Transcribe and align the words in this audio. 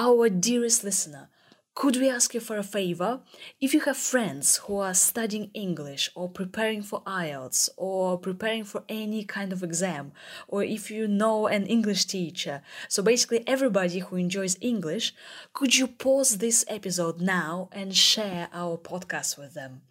Our 0.00 0.30
dearest 0.30 0.84
listener, 0.84 1.28
could 1.74 1.96
we 1.96 2.08
ask 2.08 2.32
you 2.32 2.38
for 2.38 2.56
a 2.56 2.62
favor? 2.62 3.22
If 3.60 3.74
you 3.74 3.80
have 3.80 3.96
friends 3.96 4.58
who 4.58 4.76
are 4.76 4.94
studying 4.94 5.50
English 5.54 6.08
or 6.14 6.28
preparing 6.28 6.82
for 6.82 7.02
IELTS 7.02 7.68
or 7.76 8.16
preparing 8.16 8.62
for 8.62 8.84
any 8.88 9.24
kind 9.24 9.52
of 9.52 9.64
exam, 9.64 10.12
or 10.46 10.62
if 10.62 10.88
you 10.88 11.08
know 11.08 11.48
an 11.48 11.66
English 11.66 12.04
teacher, 12.04 12.62
so 12.88 13.02
basically 13.02 13.42
everybody 13.44 13.98
who 13.98 14.14
enjoys 14.14 14.56
English, 14.60 15.12
could 15.52 15.74
you 15.74 15.88
pause 15.88 16.38
this 16.38 16.64
episode 16.68 17.20
now 17.20 17.68
and 17.72 17.96
share 17.96 18.48
our 18.52 18.78
podcast 18.78 19.36
with 19.36 19.54
them? 19.54 19.82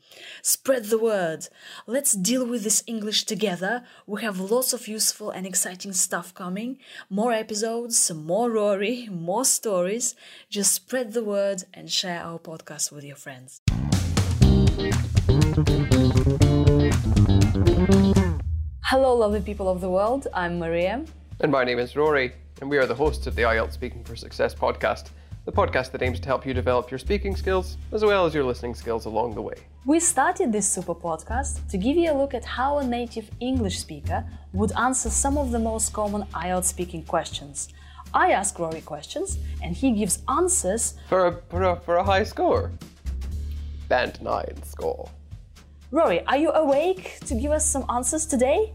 Spread 0.41 0.85
the 0.85 0.97
word. 0.97 1.47
Let's 1.85 2.13
deal 2.13 2.45
with 2.45 2.63
this 2.63 2.83
English 2.87 3.25
together. 3.25 3.83
We 4.05 4.21
have 4.21 4.39
lots 4.39 4.73
of 4.73 4.87
useful 4.87 5.29
and 5.31 5.45
exciting 5.45 5.93
stuff 5.93 6.33
coming. 6.33 6.77
More 7.09 7.33
episodes, 7.33 8.11
more 8.13 8.49
Rory, 8.51 9.07
more 9.11 9.45
stories. 9.45 10.15
Just 10.49 10.73
spread 10.73 11.13
the 11.13 11.23
word 11.23 11.63
and 11.73 11.91
share 11.91 12.21
our 12.21 12.39
podcast 12.39 12.91
with 12.91 13.03
your 13.03 13.15
friends. 13.15 13.61
Hello, 18.83 19.15
lovely 19.15 19.41
people 19.41 19.67
of 19.67 19.81
the 19.81 19.89
world. 19.89 20.27
I'm 20.33 20.59
Maria. 20.59 21.03
And 21.39 21.51
my 21.51 21.63
name 21.63 21.77
is 21.77 21.95
Rory, 21.95 22.33
and 22.61 22.69
we 22.69 22.77
are 22.77 22.85
the 22.85 22.95
hosts 22.95 23.27
of 23.27 23.35
the 23.35 23.41
IELTS 23.41 23.73
Speaking 23.73 24.03
for 24.03 24.15
Success 24.15 24.55
podcast, 24.55 25.09
the 25.47 25.53
podcast 25.53 25.91
that 25.91 26.01
aims 26.01 26.19
to 26.19 26.27
help 26.27 26.45
you 26.45 26.53
develop 26.53 26.91
your 26.91 26.97
speaking 26.97 27.33
skills 27.33 27.77
as 27.93 28.03
well 28.03 28.25
as 28.25 28.33
your 28.33 28.43
listening 28.43 28.75
skills 28.75 29.05
along 29.05 29.33
the 29.33 29.41
way. 29.41 29.55
We 29.85 30.01
started 30.01 30.51
this 30.51 30.69
super 30.69 30.93
podcast 30.93 31.65
to 31.69 31.77
give 31.77 31.95
you 31.95 32.11
a 32.11 32.17
look 32.21 32.33
at 32.33 32.43
how 32.43 32.79
a 32.79 32.85
native 32.85 33.31
English 33.39 33.79
speaker 33.79 34.25
would 34.51 34.73
answer 34.73 35.09
some 35.09 35.37
of 35.37 35.51
the 35.51 35.59
most 35.59 35.93
common 35.93 36.23
IELTS 36.33 36.65
speaking 36.65 37.01
questions. 37.03 37.69
I 38.13 38.31
ask 38.31 38.59
Rory 38.59 38.81
questions, 38.81 39.39
and 39.63 39.73
he 39.73 39.93
gives 39.93 40.19
answers 40.27 40.95
For 41.07 41.27
a, 41.27 41.41
for 41.49 41.63
a, 41.63 41.79
for 41.79 41.95
a 41.95 42.03
high 42.03 42.23
score. 42.23 42.73
Band 43.87 44.21
9 44.21 44.63
score. 44.63 45.09
Rory, 45.91 46.25
are 46.25 46.35
you 46.35 46.51
awake 46.51 47.19
to 47.25 47.35
give 47.35 47.51
us 47.51 47.65
some 47.65 47.85
answers 47.89 48.25
today? 48.25 48.73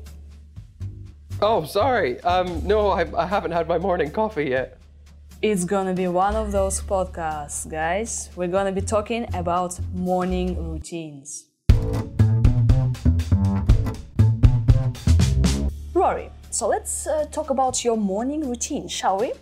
Oh, 1.43 1.67
sorry. 1.67 2.19
Um, 2.23 2.67
no, 2.67 2.89
I, 2.93 3.05
I 3.15 3.27
haven't 3.27 3.51
had 3.51 3.69
my 3.69 3.77
morning 3.77 4.11
coffee 4.11 4.45
yet. 4.45 4.79
It's 5.43 5.65
gonna 5.65 5.93
be 5.93 6.07
one 6.07 6.37
of 6.37 6.53
those 6.53 6.81
podcasts, 6.81 7.69
guys. 7.69 8.31
We're 8.37 8.47
gonna 8.47 8.71
be 8.71 8.81
talking 8.81 9.27
about 9.35 9.77
morning 9.93 10.55
routines. 10.71 11.47
Rory, 15.93 16.31
so 16.51 16.69
let's 16.69 17.09
uh, 17.09 17.25
talk 17.33 17.51
about 17.51 17.85
your 17.85 17.97
morning 17.97 18.49
routine, 18.49 18.87
shall 18.87 19.19
we? 19.19 19.33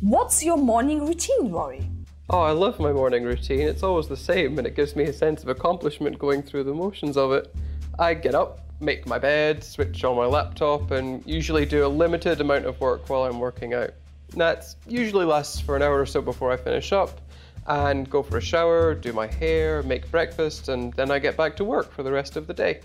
What's 0.00 0.42
your 0.42 0.56
morning 0.56 1.06
routine, 1.06 1.52
Rory? 1.52 1.88
Oh, 2.28 2.40
I 2.40 2.50
love 2.50 2.80
my 2.80 2.92
morning 2.92 3.22
routine. 3.22 3.60
It's 3.60 3.84
always 3.84 4.08
the 4.08 4.16
same, 4.16 4.58
and 4.58 4.66
it 4.66 4.74
gives 4.74 4.96
me 4.96 5.04
a 5.04 5.12
sense 5.12 5.44
of 5.44 5.48
accomplishment 5.48 6.18
going 6.18 6.42
through 6.42 6.64
the 6.64 6.74
motions 6.74 7.16
of 7.16 7.30
it. 7.30 7.54
I 8.00 8.14
get 8.14 8.34
up, 8.34 8.62
make 8.80 9.06
my 9.06 9.20
bed, 9.20 9.62
switch 9.62 10.02
on 10.02 10.16
my 10.16 10.26
laptop, 10.26 10.90
and 10.90 11.22
usually 11.24 11.66
do 11.66 11.86
a 11.86 11.88
limited 12.02 12.40
amount 12.40 12.64
of 12.64 12.80
work 12.80 13.08
while 13.08 13.22
I'm 13.22 13.38
working 13.38 13.74
out. 13.74 13.90
That 14.36 14.74
usually 14.86 15.24
lasts 15.24 15.60
for 15.60 15.76
an 15.76 15.82
hour 15.82 16.00
or 16.00 16.06
so 16.06 16.22
before 16.22 16.52
I 16.52 16.56
finish 16.56 16.92
up, 16.92 17.20
and 17.66 18.08
go 18.08 18.22
for 18.22 18.38
a 18.38 18.40
shower, 18.40 18.94
do 18.94 19.12
my 19.12 19.26
hair, 19.26 19.82
make 19.82 20.10
breakfast, 20.10 20.68
and 20.68 20.92
then 20.94 21.10
I 21.10 21.18
get 21.18 21.36
back 21.36 21.56
to 21.56 21.64
work 21.64 21.92
for 21.92 22.02
the 22.02 22.12
rest 22.12 22.36
of 22.36 22.46
the 22.46 22.54
day. 22.54 22.80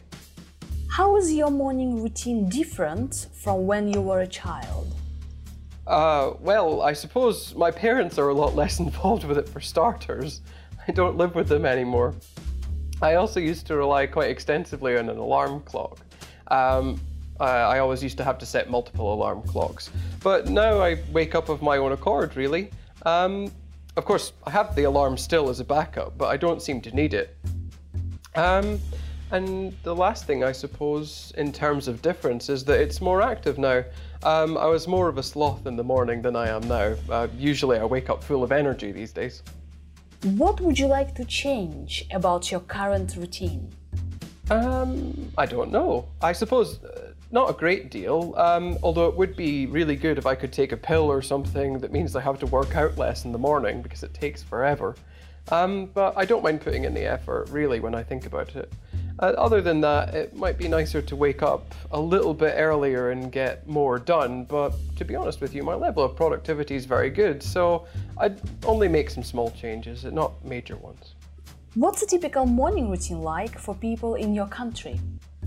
How 0.89 1.17
is 1.17 1.33
your 1.33 1.51
morning 1.51 2.01
routine 2.01 2.49
different 2.49 3.27
from 3.33 3.67
when 3.67 3.91
you 3.91 4.01
were 4.01 4.21
a 4.21 4.27
child? 4.27 4.93
Uh, 5.87 6.33
well, 6.39 6.81
I 6.81 6.93
suppose 6.93 7.53
my 7.53 7.69
parents 7.69 8.17
are 8.17 8.29
a 8.29 8.33
lot 8.33 8.55
less 8.61 8.79
involved 8.79 9.23
with 9.23 9.37
it 9.37 9.47
for 9.47 9.59
starters. 9.59 10.41
I 10.87 10.91
don't 10.91 11.17
live 11.17 11.35
with 11.35 11.47
them 11.47 11.65
anymore. 11.65 12.15
I 13.01 13.15
also 13.15 13.39
used 13.39 13.67
to 13.67 13.75
rely 13.75 14.07
quite 14.07 14.29
extensively 14.29 14.97
on 14.97 15.09
an 15.09 15.17
alarm 15.17 15.61
clock. 15.61 15.99
Um, 16.47 16.99
I, 17.39 17.49
I 17.49 17.79
always 17.79 18.01
used 18.03 18.17
to 18.17 18.23
have 18.23 18.37
to 18.39 18.45
set 18.45 18.69
multiple 18.69 19.13
alarm 19.13 19.41
clocks. 19.43 19.89
But 20.23 20.49
now 20.49 20.81
I 20.81 20.99
wake 21.11 21.35
up 21.35 21.49
of 21.49 21.61
my 21.61 21.77
own 21.77 21.91
accord, 21.91 22.35
really. 22.35 22.71
Um, 23.05 23.51
of 23.97 24.05
course, 24.05 24.33
I 24.45 24.51
have 24.51 24.75
the 24.75 24.83
alarm 24.83 25.17
still 25.17 25.49
as 25.49 25.59
a 25.59 25.63
backup, 25.63 26.17
but 26.17 26.27
I 26.27 26.37
don't 26.37 26.61
seem 26.61 26.81
to 26.81 26.95
need 26.95 27.13
it. 27.13 27.37
Um, 28.35 28.79
and 29.31 29.75
the 29.83 29.95
last 29.95 30.25
thing, 30.25 30.43
I 30.43 30.51
suppose, 30.51 31.33
in 31.37 31.51
terms 31.51 31.87
of 31.87 32.01
difference, 32.01 32.49
is 32.49 32.63
that 32.65 32.79
it's 32.79 33.01
more 33.01 33.21
active 33.21 33.57
now. 33.57 33.83
Um, 34.23 34.57
I 34.57 34.65
was 34.65 34.87
more 34.87 35.07
of 35.07 35.17
a 35.17 35.23
sloth 35.23 35.65
in 35.65 35.75
the 35.75 35.83
morning 35.83 36.21
than 36.21 36.35
I 36.35 36.49
am 36.49 36.67
now. 36.67 36.95
Uh, 37.09 37.27
usually, 37.37 37.79
I 37.79 37.85
wake 37.85 38.09
up 38.09 38.23
full 38.23 38.43
of 38.43 38.51
energy 38.51 38.91
these 38.91 39.11
days. 39.11 39.41
What 40.23 40.59
would 40.61 40.77
you 40.77 40.87
like 40.87 41.15
to 41.15 41.25
change 41.25 42.05
about 42.11 42.51
your 42.51 42.61
current 42.61 43.15
routine? 43.15 43.71
Um, 44.49 45.31
I 45.37 45.45
don't 45.45 45.71
know. 45.71 46.07
I 46.21 46.33
suppose 46.33 46.83
uh, 46.83 47.04
not 47.35 47.49
a 47.49 47.53
great 47.53 47.91
deal. 47.91 48.33
Um, 48.37 48.79
although 48.81 49.07
it 49.07 49.15
would 49.17 49.35
be 49.35 49.65
really 49.65 49.97
good 49.97 50.17
if 50.17 50.25
I 50.25 50.35
could 50.35 50.53
take 50.53 50.71
a 50.71 50.77
pill 50.77 51.11
or 51.11 51.21
something 51.21 51.79
that 51.79 51.91
means 51.91 52.15
I 52.15 52.21
have 52.21 52.39
to 52.39 52.45
work 52.45 52.77
out 52.77 52.97
less 52.97 53.25
in 53.25 53.33
the 53.33 53.37
morning 53.37 53.81
because 53.81 54.03
it 54.03 54.13
takes 54.13 54.41
forever. 54.41 54.95
Um, 55.51 55.87
but 55.93 56.17
I 56.17 56.23
don't 56.23 56.41
mind 56.41 56.61
putting 56.61 56.85
in 56.85 56.93
the 56.93 57.03
effort, 57.03 57.49
really, 57.49 57.81
when 57.81 57.93
I 57.93 58.03
think 58.03 58.25
about 58.25 58.55
it. 58.55 58.71
Uh, 59.19 59.33
other 59.37 59.61
than 59.61 59.81
that, 59.81 60.15
it 60.15 60.35
might 60.35 60.57
be 60.57 60.69
nicer 60.69 61.01
to 61.01 61.15
wake 61.15 61.43
up 61.43 61.75
a 61.91 61.99
little 61.99 62.33
bit 62.33 62.55
earlier 62.57 63.11
and 63.11 63.31
get 63.31 63.67
more 63.67 63.99
done, 63.99 64.45
but 64.45 64.73
to 64.95 65.05
be 65.05 65.15
honest 65.15 65.41
with 65.41 65.53
you, 65.53 65.61
my 65.61 65.75
level 65.75 66.03
of 66.03 66.15
productivity 66.15 66.75
is 66.75 66.85
very 66.85 67.09
good, 67.09 67.43
so 67.43 67.85
I'd 68.17 68.41
only 68.65 68.87
make 68.87 69.09
some 69.09 69.23
small 69.23 69.51
changes, 69.51 70.03
not 70.05 70.31
major 70.43 70.77
ones. 70.77 71.15
What's 71.75 72.01
a 72.01 72.07
typical 72.07 72.45
morning 72.45 72.89
routine 72.89 73.21
like 73.21 73.59
for 73.59 73.75
people 73.75 74.15
in 74.15 74.33
your 74.33 74.47
country? 74.47 74.99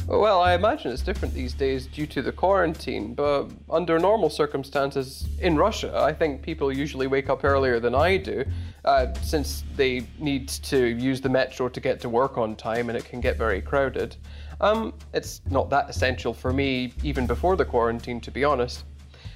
Well, 0.09 0.41
I 0.41 0.55
imagine 0.55 0.91
it's 0.91 1.03
different 1.03 1.35
these 1.35 1.53
days 1.53 1.87
due 1.87 2.07
to 2.07 2.23
the 2.23 2.33
quarantine, 2.33 3.13
but 3.13 3.51
under 3.69 3.99
normal 3.99 4.31
circumstances 4.31 5.29
in 5.39 5.55
Russia, 5.55 5.93
I 5.95 6.15
think 6.15 6.41
people 6.41 6.73
usually 6.73 7.07
wake 7.07 7.29
up 7.29 7.45
earlier 7.45 7.79
than 7.79 7.95
I 7.95 8.17
do, 8.17 8.43
uh, 8.87 9.13
since 9.21 9.65
they 9.77 10.07
need 10.19 10.49
to 10.49 10.79
use 10.79 11.21
the 11.21 11.29
metro 11.29 11.69
to 11.69 11.79
get 11.79 12.01
to 12.01 12.09
work 12.09 12.39
on 12.39 12.57
time 12.57 12.89
and 12.89 12.97
it 12.97 13.05
can 13.05 13.21
get 13.21 13.37
very 13.37 13.61
crowded. 13.61 14.17
Um, 14.63 14.95
it's 15.13 15.43
not 15.51 15.69
that 15.69 15.91
essential 15.91 16.33
for 16.33 16.55
me 16.55 16.95
even 17.03 17.27
before 17.27 17.57
the 17.57 17.67
quarantine, 17.67 18.19
to 18.23 18.31
be 18.31 18.45
honest. 18.45 18.85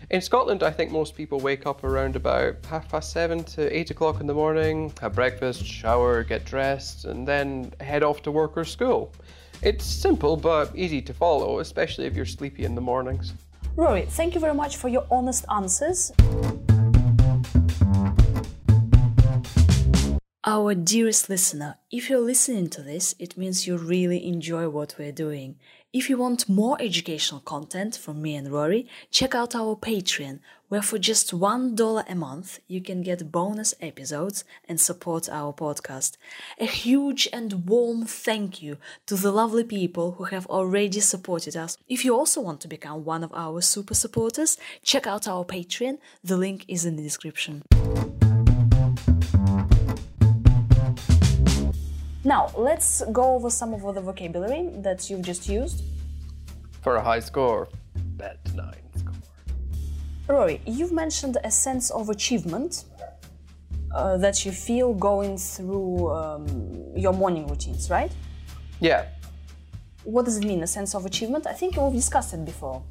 In 0.09 0.23
Scotland, 0.23 0.63
I 0.63 0.71
think 0.71 0.91
most 0.91 1.15
people 1.15 1.39
wake 1.39 1.67
up 1.67 1.85
around 1.85 2.17
about 2.17 2.65
half 2.65 2.89
past 2.89 3.13
seven 3.13 3.45
to 3.45 3.71
eight 3.77 3.91
o'clock 3.91 4.23
in 4.23 4.27
the 4.27 4.35
morning, 4.35 4.91
have 5.03 5.15
breakfast, 5.15 5.67
shower, 5.67 6.23
get 6.23 6.47
dressed, 6.47 7.05
and 7.05 7.29
then 7.29 7.75
head 7.81 8.03
off 8.03 8.23
to 8.23 8.31
work 8.31 8.57
or 8.57 8.65
school. 8.65 9.13
It's 9.63 9.85
simple 9.85 10.37
but 10.37 10.75
easy 10.75 11.01
to 11.03 11.15
follow, 11.15 11.61
especially 11.61 12.07
if 12.07 12.17
you're 12.17 12.27
sleepy 12.27 12.65
in 12.65 12.75
the 12.75 12.81
mornings. 12.81 13.33
Rory, 13.77 14.03
thank 14.03 14.35
you 14.35 14.41
very 14.41 14.55
much 14.55 14.77
for 14.77 14.89
your 14.89 15.07
honest 15.09 15.45
answers. 15.49 16.13
Our 20.45 20.75
dearest 20.75 21.29
listener, 21.29 21.77
if 21.93 22.11
you're 22.11 22.19
listening 22.19 22.69
to 22.71 22.83
this, 22.83 23.15
it 23.21 23.37
means 23.37 23.69
you 23.69 23.77
really 23.77 24.27
enjoy 24.27 24.69
what 24.69 24.97
we're 24.99 25.13
doing. 25.13 25.55
If 25.93 26.11
you 26.11 26.17
want 26.17 26.49
more 26.49 26.77
educational 26.81 27.41
content 27.43 27.97
from 27.97 28.21
me 28.21 28.35
and 28.35 28.51
Rory, 28.51 28.89
check 29.13 29.37
out 29.37 29.55
our 29.55 29.77
Patreon, 29.77 30.41
where 30.69 30.83
for 30.83 30.99
just 30.99 31.31
$1 31.31 32.05
a 32.09 32.15
month 32.17 32.59
you 32.67 32.81
can 32.81 33.03
get 33.03 33.31
bonus 33.31 33.73
episodes 33.81 34.43
and 34.69 34.81
support 34.81 35.29
our 35.29 35.53
podcast. 35.53 36.17
A 36.59 36.67
huge 36.67 37.29
and 37.33 37.69
warm 37.69 38.05
thank 38.05 38.61
you 38.61 38.79
to 39.07 39.15
the 39.15 39.31
lovely 39.31 39.63
people 39.63 40.17
who 40.19 40.25
have 40.25 40.47
already 40.47 40.99
supported 40.99 41.57
us. 41.57 41.79
If 41.89 42.05
you 42.05 42.17
also 42.17 42.41
want 42.41 42.61
to 42.63 42.69
become 42.69 43.05
one 43.05 43.23
of 43.23 43.33
our 43.33 43.61
super 43.61 43.95
supporters, 43.95 44.59
check 44.83 45.07
out 45.07 45.29
our 45.29 45.45
Patreon. 45.45 45.99
The 46.25 46.37
link 46.37 46.65
is 46.67 46.85
in 46.85 46.97
the 46.97 47.03
description. 47.05 47.63
Now, 52.25 52.51
let's 52.57 53.03
go 53.11 53.35
over 53.35 53.51
some 53.51 53.75
of 53.75 53.95
the 53.95 54.01
vocabulary 54.01 54.69
that 54.77 55.11
you've 55.11 55.23
just 55.23 55.49
used. 55.49 55.83
For 56.83 56.97
a 56.97 57.03
high 57.03 57.21
score, 57.21 57.69
Band 58.17 58.39
nine 58.55 58.75
score. 58.97 59.15
Rory, 60.29 60.61
you've 60.67 60.93
mentioned 60.93 61.39
a 61.43 61.51
sense 61.51 61.91
of 61.91 62.09
achievement 62.11 62.85
uh, 63.95 64.17
that 64.19 64.45
you 64.47 64.53
feel 64.53 64.95
going 64.95 65.37
through 65.37 66.11
um, 66.13 66.47
your 66.97 67.13
morning 67.13 67.47
routines, 67.49 67.91
right? 67.91 68.13
Yeah, 68.81 69.07
What 70.05 70.25
does 70.25 70.39
it 70.39 70.45
mean, 70.45 70.63
a 70.63 70.67
sense 70.67 70.95
of 70.95 71.07
achievement? 71.07 71.47
I 71.47 71.53
think 71.53 71.77
we've 71.77 71.93
discussed 71.93 72.35
it 72.35 72.45
before. 72.45 72.83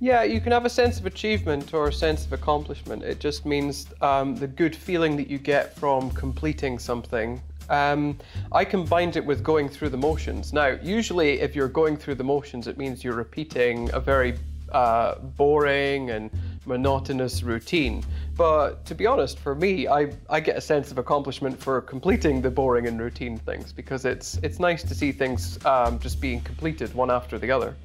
Yeah, 0.00 0.22
you 0.22 0.40
can 0.40 0.52
have 0.52 0.64
a 0.64 0.70
sense 0.70 0.98
of 0.98 1.04
achievement 1.04 1.74
or 1.74 1.88
a 1.88 1.92
sense 1.92 2.24
of 2.24 2.32
accomplishment. 2.32 3.02
It 3.02 3.20
just 3.20 3.44
means 3.44 3.86
um, 4.00 4.34
the 4.34 4.46
good 4.46 4.74
feeling 4.74 5.16
that 5.16 5.28
you 5.28 5.38
get 5.38 5.76
from 5.76 6.10
completing 6.12 6.78
something. 6.78 7.42
Um, 7.70 8.18
I 8.52 8.64
combined 8.64 9.16
it 9.16 9.24
with 9.24 9.42
going 9.42 9.68
through 9.68 9.90
the 9.90 9.96
motions. 9.96 10.52
Now, 10.52 10.76
usually, 10.82 11.40
if 11.40 11.54
you're 11.54 11.68
going 11.68 11.96
through 11.96 12.16
the 12.16 12.24
motions, 12.24 12.66
it 12.66 12.76
means 12.76 13.02
you're 13.02 13.14
repeating 13.14 13.88
a 13.92 14.00
very 14.00 14.34
uh, 14.72 15.14
boring 15.36 16.10
and 16.10 16.30
monotonous 16.66 17.42
routine. 17.42 18.04
But 18.36 18.84
to 18.86 18.94
be 18.94 19.06
honest, 19.06 19.38
for 19.38 19.54
me, 19.54 19.88
I, 19.88 20.10
I 20.28 20.40
get 20.40 20.56
a 20.56 20.60
sense 20.60 20.90
of 20.90 20.98
accomplishment 20.98 21.60
for 21.60 21.80
completing 21.80 22.40
the 22.40 22.50
boring 22.50 22.86
and 22.86 23.00
routine 23.00 23.38
things 23.38 23.72
because 23.72 24.04
it's 24.04 24.38
it's 24.42 24.58
nice 24.58 24.82
to 24.82 24.94
see 24.94 25.12
things 25.12 25.64
um, 25.64 25.98
just 25.98 26.20
being 26.20 26.40
completed 26.40 26.92
one 26.94 27.10
after 27.10 27.38
the 27.38 27.50
other. 27.50 27.76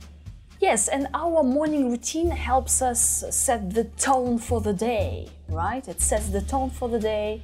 Yes, 0.60 0.88
and 0.88 1.08
our 1.14 1.44
morning 1.44 1.92
routine 1.92 2.32
helps 2.32 2.82
us 2.82 3.26
set 3.30 3.74
the 3.74 3.84
tone 3.98 4.40
for 4.40 4.62
the 4.62 4.74
day, 4.74 5.28
right? 5.50 5.86
It 5.88 6.02
sets 6.02 6.30
the 6.30 6.42
tone 6.42 6.70
for 6.70 6.88
the 6.88 7.00
day, 7.00 7.42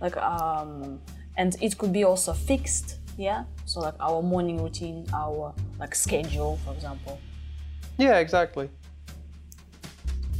like 0.00 0.16
um, 0.16 1.00
and 1.36 1.56
it 1.60 1.78
could 1.78 1.92
be 1.92 2.04
also 2.04 2.32
fixed, 2.32 2.98
yeah. 3.16 3.44
So 3.64 3.80
like 3.80 3.94
our 4.00 4.22
morning 4.22 4.62
routine, 4.62 5.06
our 5.12 5.54
like 5.78 5.94
schedule, 5.94 6.58
for 6.64 6.72
example. 6.72 7.20
Yeah, 7.98 8.18
exactly. 8.18 8.68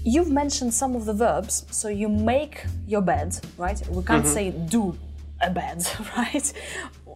You've 0.04 0.30
mentioned 0.30 0.74
some 0.74 0.96
of 0.96 1.04
the 1.04 1.12
verbs, 1.12 1.64
so 1.70 1.88
you 1.88 2.08
make 2.08 2.64
your 2.86 3.02
bed, 3.02 3.38
right? 3.56 3.80
We 3.88 4.02
can't 4.02 4.24
mm-hmm. 4.24 4.34
say 4.34 4.50
do 4.50 4.98
a 5.40 5.50
bed, 5.50 5.86
right? 6.16 6.52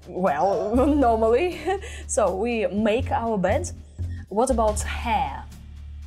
Well, 0.07 0.77
normally. 0.77 1.61
so 2.07 2.37
we 2.37 2.67
make 2.69 3.11
our 3.11 3.37
bed. 3.39 3.71
What 4.29 4.51
about 4.51 4.81
hair? 4.81 5.45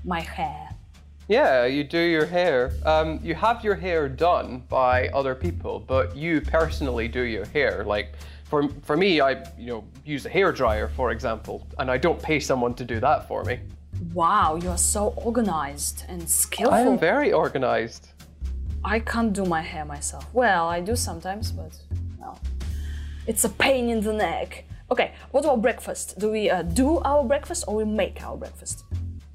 My 0.05 0.21
hair. 0.21 0.68
Yeah, 1.29 1.65
you 1.65 1.83
do 1.83 1.99
your 1.99 2.25
hair. 2.25 2.71
Um, 2.85 3.19
you 3.21 3.35
have 3.35 3.63
your 3.63 3.75
hair 3.75 4.09
done 4.09 4.63
by 4.67 5.09
other 5.09 5.35
people, 5.35 5.79
but 5.79 6.17
you 6.17 6.41
personally 6.41 7.07
do 7.07 7.21
your 7.21 7.45
hair. 7.45 7.83
Like 7.85 8.13
for 8.45 8.67
for 8.81 8.97
me, 8.97 9.21
I 9.21 9.45
you 9.55 9.67
know 9.67 9.83
use 10.05 10.25
a 10.25 10.29
hair 10.29 10.51
dryer, 10.51 10.87
for 10.87 11.11
example, 11.11 11.67
and 11.77 11.91
I 11.91 11.99
don't 11.99 12.19
pay 12.19 12.39
someone 12.39 12.73
to 12.73 12.83
do 12.83 12.99
that 13.01 13.27
for 13.27 13.43
me. 13.43 13.59
Wow, 14.11 14.55
you 14.55 14.69
are 14.69 14.77
so 14.95 15.13
organized 15.17 16.03
and 16.07 16.27
skillful. 16.27 16.73
I 16.73 16.81
am 16.81 16.97
very 16.97 17.31
organized. 17.31 18.07
I 18.83 18.99
can't 18.99 19.31
do 19.31 19.45
my 19.45 19.61
hair 19.61 19.85
myself. 19.85 20.25
Well, 20.33 20.67
I 20.67 20.81
do 20.81 20.95
sometimes, 20.95 21.51
but 21.51 21.77
well, 22.19 22.39
it's 23.27 23.43
a 23.43 23.49
pain 23.49 23.91
in 23.91 24.01
the 24.01 24.13
neck. 24.13 24.65
Okay, 24.89 25.11
what 25.29 25.45
about 25.45 25.61
breakfast? 25.61 26.17
Do 26.17 26.31
we 26.31 26.49
uh, 26.49 26.63
do 26.63 26.97
our 27.05 27.23
breakfast 27.23 27.65
or 27.67 27.75
we 27.75 27.85
make 27.85 28.23
our 28.23 28.35
breakfast? 28.35 28.83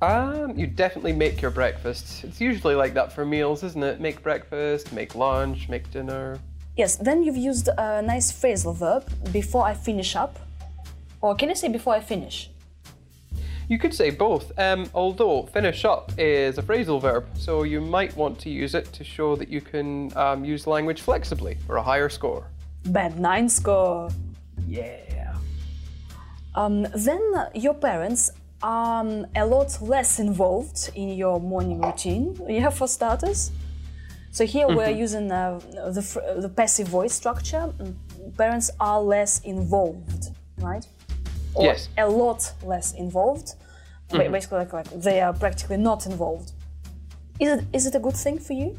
Um, 0.03 0.59
you 0.59 0.67
definitely 0.67 1.13
make 1.13 1.41
your 1.41 1.51
breakfast. 1.51 2.25
It's 2.25 2.41
usually 2.41 2.75
like 2.75 2.95
that 2.95 3.13
for 3.13 3.25
meals, 3.25 3.63
isn't 3.63 3.83
it? 3.83 4.01
Make 4.01 4.23
breakfast, 4.23 4.93
make 4.93 5.15
lunch, 5.15 5.69
make 5.69 5.91
dinner. 5.91 6.39
Yes, 6.77 6.97
then 6.97 7.23
you've 7.23 7.37
used 7.37 7.69
a 7.69 8.03
nice 8.03 8.33
phrasal 8.33 8.75
verb 8.75 9.09
before 9.33 9.65
I 9.65 9.75
finish 9.75 10.17
up. 10.17 10.39
Or 11.21 11.35
can 11.35 11.51
I 11.51 11.55
say 11.55 11.69
before 11.69 11.95
I 11.95 12.01
finish? 12.01 12.51
You 13.69 13.79
could 13.79 13.95
say 13.95 14.11
both, 14.11 14.53
um, 14.59 14.91
although 14.93 15.45
finish 15.45 15.87
up 15.87 16.13
is 16.19 16.59
a 16.59 16.63
phrasal 16.63 17.01
verb, 17.01 17.27
so 17.35 17.63
you 17.63 17.81
might 17.81 18.15
want 18.15 18.39
to 18.41 18.51
use 18.51 18.75
it 18.75 18.93
to 18.93 19.05
show 19.05 19.37
that 19.37 19.49
you 19.49 19.63
can 19.63 20.15
um, 20.19 20.45
use 20.45 20.67
language 20.67 21.01
flexibly 21.01 21.57
for 21.67 21.77
a 21.77 21.83
higher 21.83 22.11
score. 22.11 22.45
Band 22.87 23.19
9 23.19 23.49
score. 23.49 24.11
Yeah. 24.69 25.37
Um, 26.55 26.87
then 26.95 27.23
your 27.55 27.75
parents 27.75 28.31
are 28.31 28.35
um, 28.65 29.27
a 29.37 29.45
lot 29.45 29.79
less 29.83 30.19
involved 30.19 30.91
in 30.95 31.11
your 31.11 31.39
morning 31.41 31.81
routine, 31.83 32.35
yeah, 32.49 32.71
for 32.71 32.89
starters. 32.89 33.51
So 34.31 34.47
here 34.47 34.67
we're 34.67 34.91
using 34.91 35.31
uh, 35.31 35.61
the, 35.97 36.03
the 36.41 36.49
passive 36.49 36.89
voice 36.89 37.13
structure. 37.15 37.71
Mm, 37.79 37.95
Parents 38.37 38.71
are 38.81 39.01
less 39.01 39.41
involved, 39.43 40.31
right? 40.59 40.85
Or 41.55 41.65
Yes. 41.65 41.89
a 41.99 42.09
lot 42.09 42.53
less 42.65 42.95
involved. 42.95 43.55
Ba- 44.09 44.29
Basically, 44.31 44.59
like, 44.59 44.73
like 44.73 44.91
they 45.03 45.21
are 45.21 45.33
practically 45.33 45.77
not 45.77 46.07
involved. 46.07 46.53
Is 47.39 47.49
it 47.59 47.65
is 47.73 47.87
it 47.87 47.95
a 47.95 47.99
good 48.01 48.17
thing 48.17 48.39
for 48.39 48.55
you? 48.55 48.77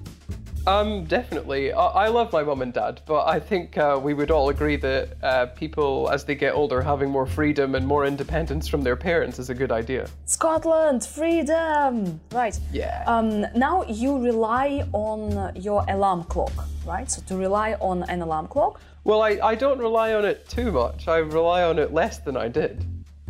Um, 0.67 1.05
definitely. 1.05 1.71
I, 1.73 1.85
I 1.85 2.07
love 2.07 2.33
my 2.33 2.41
mum 2.43 2.61
and 2.63 2.73
dad, 2.73 3.01
but 3.05 3.27
I 3.27 3.39
think 3.39 3.77
uh, 3.77 3.99
we 4.01 4.15
would 4.15 4.31
all 4.31 4.49
agree 4.49 4.77
that 4.77 5.09
uh, 5.21 5.45
people, 5.47 6.09
as 6.11 6.23
they 6.25 6.33
get 6.33 6.55
older, 6.55 6.81
having 6.81 7.09
more 7.11 7.27
freedom 7.27 7.75
and 7.75 7.85
more 7.85 8.03
independence 8.05 8.67
from 8.67 8.81
their 8.81 8.95
parents 8.95 9.37
is 9.37 9.49
a 9.51 9.53
good 9.53 9.71
idea. 9.71 10.07
Scotland, 10.25 11.05
freedom! 11.05 12.19
Right. 12.31 12.59
Yeah. 12.71 13.03
Um, 13.05 13.41
now 13.55 13.83
you 13.83 14.17
rely 14.17 14.87
on 14.91 15.55
your 15.55 15.85
alarm 15.87 16.23
clock, 16.23 16.51
right? 16.85 17.09
So 17.11 17.21
to 17.27 17.37
rely 17.37 17.73
on 17.79 18.01
an 18.09 18.21
alarm 18.23 18.47
clock, 18.47 18.81
Well, 19.03 19.21
I, 19.21 19.37
I 19.43 19.53
don't 19.53 19.77
rely 19.77 20.13
on 20.15 20.25
it 20.25 20.49
too 20.49 20.71
much. 20.71 21.07
I 21.07 21.17
rely 21.17 21.61
on 21.63 21.77
it 21.77 21.93
less 21.93 22.17
than 22.17 22.35
I 22.35 22.47
did. 22.47 22.83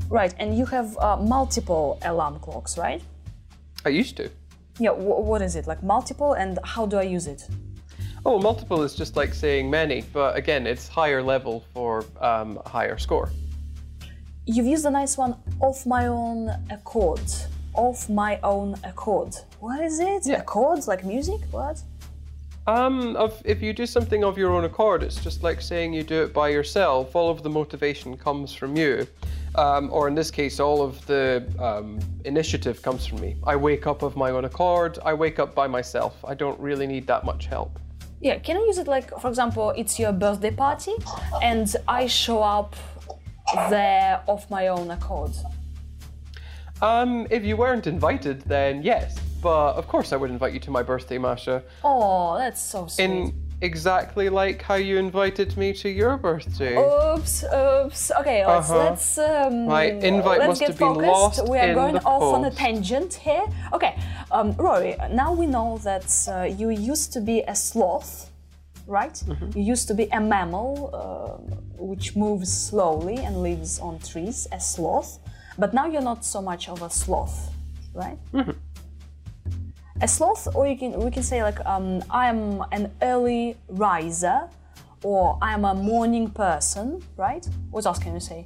right? 0.09 0.33
And 0.39 0.57
you 0.57 0.65
have 0.67 0.97
uh, 0.99 1.17
multiple 1.17 1.99
alarm 2.03 2.39
clocks, 2.39 2.77
right? 2.77 3.01
I 3.83 3.89
used 3.89 4.15
to. 4.17 4.29
Yeah. 4.79 4.91
wh- 4.91 5.25
what 5.25 5.41
is 5.41 5.55
it 5.55 5.67
like? 5.67 5.81
Multiple, 5.83 6.33
and 6.33 6.59
how 6.63 6.85
do 6.85 6.97
I 6.97 7.03
use 7.03 7.27
it? 7.27 7.47
Oh, 8.25 8.39
multiple 8.39 8.81
is 8.81 8.95
just 8.95 9.15
like 9.15 9.33
saying 9.33 9.69
many, 9.69 10.03
but 10.11 10.35
again, 10.35 10.65
it's 10.65 10.87
higher 10.87 11.21
level 11.21 11.63
for 11.73 12.03
um, 12.19 12.59
higher 12.65 12.97
score. 12.97 13.29
You've 14.47 14.65
used 14.65 14.85
a 14.85 14.91
nice 14.91 15.17
one 15.17 15.35
of 15.61 15.85
my 15.85 16.07
own 16.07 16.49
accord. 16.69 17.21
Of 17.75 18.09
my 18.09 18.39
own 18.41 18.75
accord. 18.83 19.35
What 19.59 19.83
is 19.83 19.99
it? 19.99 20.25
Yeah. 20.25 20.37
Accords 20.37 20.87
like 20.87 21.03
music? 21.03 21.41
What? 21.51 21.81
Um, 22.67 23.15
of, 23.15 23.39
if 23.45 23.61
you 23.61 23.73
do 23.73 23.85
something 23.85 24.23
of 24.23 24.37
your 24.37 24.51
own 24.51 24.63
accord, 24.63 25.03
it's 25.03 25.21
just 25.23 25.43
like 25.43 25.61
saying 25.61 25.93
you 25.93 26.01
do 26.01 26.23
it 26.23 26.33
by 26.33 26.49
yourself. 26.49 27.15
All 27.15 27.29
of 27.29 27.43
the 27.43 27.49
motivation 27.49 28.17
comes 28.17 28.53
from 28.53 28.75
you. 28.75 29.05
Um, 29.55 29.89
or 29.91 30.07
in 30.07 30.15
this 30.15 30.31
case, 30.31 30.59
all 30.59 30.81
of 30.81 31.05
the 31.05 31.45
um, 31.59 31.99
initiative 32.25 32.81
comes 32.81 33.05
from 33.05 33.21
me. 33.21 33.37
I 33.45 33.55
wake 33.55 33.87
up 33.87 34.01
of 34.01 34.15
my 34.15 34.31
own 34.31 34.45
accord. 34.45 34.99
I 35.05 35.13
wake 35.13 35.39
up 35.39 35.55
by 35.55 35.67
myself. 35.67 36.13
I 36.25 36.33
don't 36.33 36.59
really 36.59 36.87
need 36.87 37.07
that 37.07 37.23
much 37.23 37.45
help. 37.45 37.79
Yeah, 38.19 38.37
can 38.39 38.57
I 38.57 38.61
use 38.61 38.77
it 38.77 38.87
like, 38.87 39.17
for 39.19 39.29
example, 39.29 39.69
it's 39.77 39.99
your 39.99 40.11
birthday 40.11 40.51
party 40.51 40.93
and 41.41 41.73
I 41.87 42.07
show 42.07 42.41
up 42.41 42.75
there 43.69 44.21
of 44.27 44.49
my 44.49 44.67
own 44.67 44.91
accord? 44.91 45.31
Um, 46.81 47.27
if 47.29 47.45
you 47.45 47.55
weren't 47.55 47.87
invited, 47.87 48.41
then 48.41 48.83
yes. 48.83 49.17
But 49.41 49.75
of 49.75 49.87
course, 49.87 50.11
I 50.11 50.17
would 50.17 50.31
invite 50.31 50.53
you 50.53 50.59
to 50.61 50.71
my 50.71 50.81
birthday, 50.81 51.17
Masha. 51.17 51.63
Oh, 51.83 52.37
that's 52.37 52.61
so 52.61 52.87
sweet. 52.87 53.05
In 53.05 53.44
exactly 53.61 54.29
like 54.29 54.61
how 54.61 54.75
you 54.75 54.97
invited 54.97 55.55
me 55.57 55.73
to 55.73 55.89
your 55.89 56.17
birthday. 56.17 56.75
Oops, 56.77 57.43
oops. 57.43 58.11
Okay, 58.19 58.45
let's 58.45 58.69
Uh-huh. 58.69 58.83
let's 58.89 59.17
um, 59.17 59.65
My 59.67 59.83
invite 59.85 60.39
let's 60.39 60.47
must 60.49 60.61
get 60.61 60.69
have 60.69 60.79
been 60.79 60.95
focused. 60.95 61.11
lost 61.11 61.49
we 61.49 61.57
are 61.57 61.69
in 61.69 61.75
going 61.75 61.97
off 62.05 62.23
on 62.35 62.45
a 62.45 62.51
tangent 62.51 63.13
here. 63.13 63.45
Okay, 63.73 63.97
um, 64.31 64.53
Rory. 64.57 64.95
Now 65.11 65.33
we 65.33 65.45
know 65.47 65.77
that 65.83 66.07
uh, 66.27 66.43
you 66.43 66.69
used 66.69 67.13
to 67.13 67.21
be 67.21 67.43
a 67.47 67.55
sloth, 67.55 68.29
right? 68.87 69.13
Mm-hmm. 69.13 69.57
You 69.57 69.63
used 69.73 69.87
to 69.87 69.93
be 69.93 70.05
a 70.11 70.19
mammal 70.19 70.89
uh, 70.93 71.55
which 71.77 72.15
moves 72.15 72.51
slowly 72.69 73.17
and 73.17 73.41
lives 73.43 73.79
on 73.79 73.99
trees, 73.99 74.47
a 74.51 74.59
sloth. 74.59 75.19
But 75.57 75.73
now 75.73 75.85
you're 75.87 76.01
not 76.13 76.25
so 76.25 76.41
much 76.41 76.67
of 76.67 76.81
a 76.81 76.89
sloth, 76.89 77.49
right? 77.93 78.17
Mm-hmm. 78.33 78.51
A 80.01 80.07
sloth, 80.07 80.53
or 80.53 80.67
you 80.67 80.77
can 80.77 80.91
we 80.99 81.09
can 81.09 81.23
say 81.23 81.41
like 81.41 81.65
um, 81.65 82.03
I 82.09 82.27
am 82.27 82.63
an 82.73 82.91
early 83.01 83.55
riser, 83.69 84.49
or 85.03 85.37
I 85.41 85.53
am 85.53 85.63
a 85.63 85.73
morning 85.73 86.29
person, 86.29 87.01
right? 87.15 87.47
What 87.71 87.85
else 87.85 87.97
can 87.97 88.13
you 88.13 88.19
say? 88.19 88.45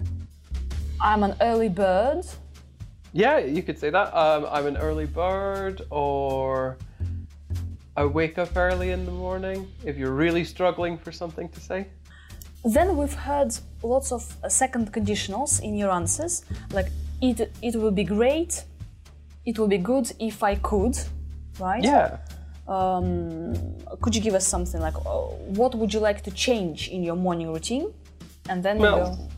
I'm 1.01 1.23
an 1.23 1.35
early 1.41 1.69
bird. 1.69 2.23
Yeah, 3.13 3.39
you 3.39 3.63
could 3.63 3.79
say 3.79 3.89
that. 3.89 4.15
Um, 4.15 4.45
I'm 4.51 4.67
an 4.67 4.77
early 4.77 5.07
bird, 5.07 5.81
or 5.89 6.77
I 7.97 8.05
wake 8.05 8.37
up 8.37 8.55
early 8.55 8.91
in 8.91 9.05
the 9.05 9.11
morning. 9.11 9.67
If 9.83 9.97
you're 9.97 10.13
really 10.13 10.43
struggling 10.43 10.99
for 10.99 11.11
something 11.11 11.49
to 11.49 11.59
say. 11.59 11.87
Then 12.63 12.95
we've 12.95 13.13
heard 13.13 13.57
lots 13.81 14.11
of 14.11 14.35
uh, 14.43 14.49
second 14.49 14.93
conditionals 14.93 15.61
in 15.61 15.73
your 15.73 15.89
answers, 15.89 16.45
like 16.73 16.89
it 17.21 17.51
it 17.63 17.75
would 17.75 17.95
be 17.95 18.03
great, 18.03 18.65
it 19.45 19.57
would 19.57 19.71
be 19.71 19.79
good 19.79 20.11
if 20.19 20.43
I 20.43 20.55
could, 20.55 20.95
right? 21.59 21.83
Yeah. 21.83 22.17
Um, 22.67 23.53
could 24.01 24.15
you 24.15 24.21
give 24.21 24.35
us 24.35 24.47
something 24.47 24.79
like 24.79 24.95
uh, 24.95 24.99
what 25.59 25.73
would 25.75 25.93
you 25.93 25.99
like 25.99 26.23
to 26.23 26.31
change 26.31 26.87
in 26.89 27.03
your 27.03 27.15
morning 27.15 27.51
routine? 27.51 27.93
And 28.47 28.63
then 28.63 28.77
we 28.77 28.83
Well, 28.83 29.15
go. 29.15 29.29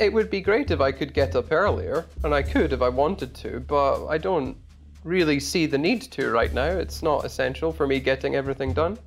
It 0.00 0.12
would 0.12 0.28
be 0.28 0.40
great 0.40 0.72
if 0.72 0.80
I 0.80 0.90
could 0.90 1.14
get 1.14 1.36
up 1.36 1.52
earlier, 1.52 2.04
and 2.24 2.34
I 2.34 2.42
could 2.42 2.72
if 2.72 2.82
I 2.82 2.88
wanted 2.88 3.32
to, 3.36 3.60
but 3.60 4.08
I 4.08 4.18
don't 4.18 4.56
really 5.04 5.38
see 5.38 5.66
the 5.66 5.78
need 5.78 6.02
to 6.12 6.30
right 6.30 6.52
now. 6.52 6.66
It's 6.66 7.02
not 7.02 7.24
essential 7.24 7.72
for 7.72 7.86
me 7.86 8.00
getting 8.00 8.34
everything 8.34 8.72
done. 8.72 8.98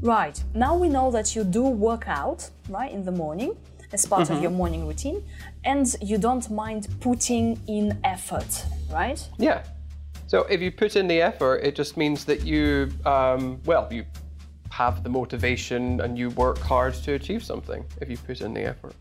Right. 0.00 0.42
Now 0.54 0.76
we 0.76 0.88
know 0.88 1.10
that 1.10 1.34
you 1.34 1.42
do 1.42 1.62
work 1.62 2.04
out, 2.06 2.48
right, 2.68 2.92
in 2.92 3.04
the 3.04 3.10
morning 3.10 3.56
as 3.92 4.06
part 4.06 4.28
of 4.30 4.42
your 4.42 4.50
morning 4.50 4.86
routine, 4.86 5.22
and 5.64 5.94
you 6.02 6.18
don't 6.18 6.50
mind 6.50 6.88
putting 7.00 7.58
in 7.66 7.98
effort, 8.04 8.66
right? 8.92 9.26
Yeah. 9.38 9.62
So 10.34 10.40
if 10.50 10.60
you 10.60 10.72
put 10.72 10.96
in 10.96 11.06
the 11.06 11.22
effort, 11.22 11.58
it 11.62 11.76
just 11.76 11.96
means 11.96 12.24
that 12.24 12.44
you, 12.44 12.90
um, 13.06 13.60
well, 13.66 13.86
you 13.88 14.04
have 14.70 15.04
the 15.04 15.08
motivation 15.08 16.00
and 16.00 16.18
you 16.18 16.30
work 16.30 16.58
hard 16.58 16.94
to 17.04 17.12
achieve 17.12 17.44
something 17.44 17.84
if 18.00 18.10
you 18.10 18.16
put 18.16 18.40
in 18.40 18.52
the 18.52 18.62
effort. 18.62 18.96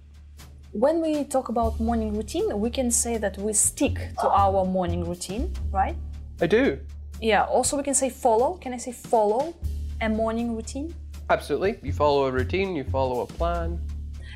When 0.73 1.01
we 1.01 1.23
talk 1.23 1.49
about 1.49 1.79
morning 1.79 2.15
routine, 2.15 2.59
we 2.59 2.69
can 2.69 2.91
say 2.91 3.17
that 3.17 3.35
we 3.39 3.51
stick 3.53 3.95
to 4.21 4.29
our 4.29 4.63
morning 4.63 5.09
routine, 5.09 5.51
right? 5.71 5.95
I 6.39 6.45
do. 6.45 6.77
Yeah, 7.19 7.45
also 7.45 7.77
we 7.77 7.81
can 7.81 7.95
say 7.95 8.11
follow. 8.11 8.59
Can 8.61 8.71
I 8.71 8.77
say 8.77 8.91
follow 8.91 9.55
a 10.01 10.09
morning 10.09 10.55
routine? 10.55 10.93
Absolutely. 11.31 11.79
You 11.81 11.93
follow 11.93 12.27
a 12.27 12.31
routine, 12.31 12.75
you 12.75 12.83
follow 12.83 13.21
a 13.21 13.25
plan. 13.25 13.79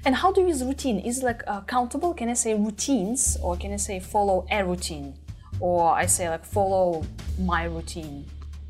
And 0.03 0.15
how 0.15 0.31
do 0.31 0.41
you 0.41 0.47
use 0.47 0.63
routine? 0.63 0.97
Is 1.01 1.19
it 1.19 1.25
like 1.25 1.43
uh, 1.45 1.61
countable? 1.61 2.15
Can 2.15 2.27
I 2.27 2.33
say 2.33 2.55
routines 2.55 3.37
or 3.43 3.55
can 3.55 3.71
I 3.71 3.77
say 3.77 3.99
follow 3.99 4.47
a 4.49 4.65
routine? 4.65 5.13
Or 5.59 5.91
I 5.91 6.05
say 6.05 6.29
like 6.29 6.45
follow 6.45 7.03
my 7.39 7.63
routine? 7.65 8.25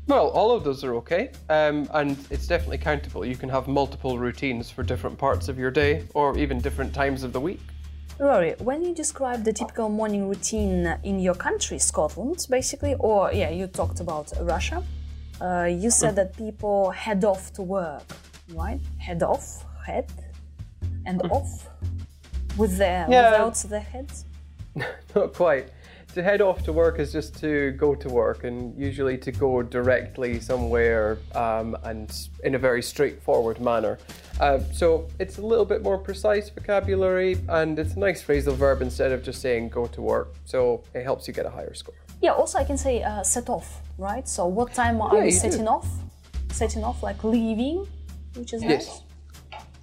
Well, 0.06 0.28
all 0.28 0.52
of 0.52 0.64
those 0.64 0.84
are 0.84 0.94
okay, 0.94 1.32
um, 1.50 1.86
and 1.92 2.16
it's 2.30 2.46
definitely 2.46 2.78
countable. 2.78 3.26
You 3.26 3.36
can 3.36 3.50
have 3.50 3.68
multiple 3.68 4.18
routines 4.18 4.70
for 4.70 4.82
different 4.82 5.18
parts 5.18 5.48
of 5.48 5.58
your 5.58 5.70
day 5.70 6.04
or 6.14 6.36
even 6.38 6.60
different 6.60 6.94
times 6.94 7.22
of 7.24 7.34
the 7.34 7.40
week. 7.40 7.60
Rory, 8.18 8.54
when 8.58 8.82
you 8.82 8.94
describe 8.94 9.44
the 9.44 9.52
typical 9.52 9.88
morning 9.90 10.26
routine 10.28 10.96
in 11.04 11.20
your 11.20 11.34
country, 11.34 11.78
Scotland, 11.78 12.46
basically, 12.48 12.94
or 12.98 13.30
yeah, 13.32 13.50
you 13.50 13.66
talked 13.66 14.00
about 14.00 14.32
Russia, 14.40 14.82
uh, 15.40 15.64
you 15.70 15.90
said 15.90 16.16
that 16.16 16.36
people 16.36 16.90
head 16.90 17.22
off 17.24 17.52
to 17.52 17.62
work, 17.62 18.02
right? 18.54 18.80
Head 18.96 19.22
off, 19.22 19.64
head, 19.86 20.10
and 21.06 21.20
off 21.30 21.68
with 22.56 22.76
their 22.78 23.06
Yeah. 23.08 23.30
without 23.30 23.56
their 23.68 23.80
heads. 23.80 24.24
Not 25.14 25.34
quite. 25.34 25.68
To 26.14 26.22
head 26.22 26.40
off 26.40 26.64
to 26.64 26.72
work 26.72 26.98
is 26.98 27.12
just 27.12 27.38
to 27.40 27.72
go 27.72 27.94
to 27.94 28.08
work, 28.08 28.42
and 28.44 28.76
usually 28.76 29.16
to 29.18 29.30
go 29.30 29.62
directly 29.62 30.40
somewhere 30.40 31.18
um, 31.34 31.76
and 31.84 32.10
in 32.42 32.54
a 32.54 32.58
very 32.58 32.82
straightforward 32.82 33.60
manner. 33.60 33.98
Uh, 34.40 34.58
so 34.72 35.06
it's 35.18 35.38
a 35.38 35.42
little 35.42 35.64
bit 35.66 35.82
more 35.82 35.98
precise 35.98 36.48
vocabulary, 36.48 37.36
and 37.48 37.78
it's 37.78 37.94
a 37.94 37.98
nice 37.98 38.22
phrasal 38.22 38.54
verb 38.54 38.82
instead 38.82 39.12
of 39.12 39.22
just 39.22 39.40
saying 39.42 39.68
go 39.68 39.86
to 39.86 40.00
work. 40.00 40.34
So 40.44 40.82
it 40.94 41.04
helps 41.04 41.28
you 41.28 41.34
get 41.34 41.46
a 41.46 41.50
higher 41.50 41.74
score. 41.74 41.94
Yeah. 42.22 42.32
Also, 42.32 42.58
I 42.58 42.64
can 42.64 42.78
say 42.78 43.02
uh, 43.02 43.22
set 43.22 43.48
off, 43.48 43.80
right? 43.98 44.26
So 44.26 44.46
what 44.46 44.72
time 44.74 45.00
are 45.00 45.14
Yeah, 45.14 45.24
you 45.24 45.30
do. 45.30 45.36
setting 45.36 45.68
off? 45.68 45.86
Setting 46.50 46.82
off, 46.82 47.02
like 47.02 47.22
leaving, 47.22 47.86
which 48.34 48.54
is 48.54 48.62
Yes. 48.62 48.86
nice. 48.88 49.02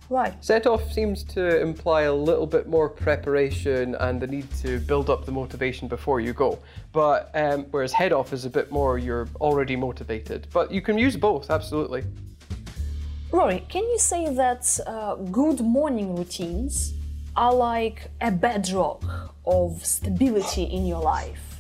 Right. 0.10 0.34
Set 0.44 0.68
off 0.68 0.92
seems 0.92 1.24
to 1.24 1.60
imply 1.60 2.04
a 2.04 2.14
little 2.14 2.46
bit 2.46 2.68
more 2.68 2.88
preparation 2.90 3.96
and 3.96 4.22
the 4.22 4.28
need 4.28 4.52
to 4.58 4.80
build 4.80 5.10
up 5.10 5.26
the 5.26 5.32
motivation 5.32 5.88
before 5.88 6.20
you 6.20 6.32
go. 6.32 6.60
But 6.92 7.32
um, 7.34 7.66
whereas 7.72 7.92
head 7.92 8.14
off 8.14 8.32
is 8.32 8.46
a 8.46 8.50
bit 8.50 8.72
more 8.72 9.00
you're 9.00 9.28
already 9.42 9.76
motivated. 9.76 10.48
But 10.54 10.72
you 10.72 10.82
can 10.82 10.98
use 10.98 11.18
both, 11.18 11.50
absolutely. 11.50 12.04
Rory, 13.32 13.66
can 13.68 13.84
you 13.84 13.98
say 13.98 14.34
that 14.34 14.80
uh, 14.86 15.16
good 15.16 15.60
morning 15.60 16.16
routines 16.16 16.94
are 17.36 17.54
like 17.54 18.12
a 18.22 18.32
bedrock 18.32 19.04
of 19.46 19.84
stability 19.86 20.64
in 20.64 20.86
your 20.86 21.02
life? 21.02 21.55